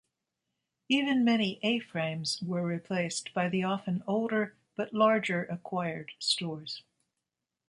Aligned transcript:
Even 0.89 1.23
many 1.23 1.59
A-Frames 1.61 2.41
were 2.41 2.65
replaced 2.65 3.35
by 3.35 3.47
the 3.47 3.63
often 3.63 4.03
older 4.07 4.55
but 4.75 4.95
larger 4.95 5.43
acquired 5.43 6.11
stores. 6.17 6.81